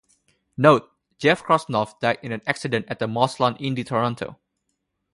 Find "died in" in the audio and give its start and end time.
1.99-2.31